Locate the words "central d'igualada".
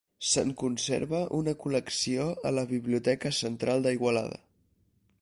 3.45-4.43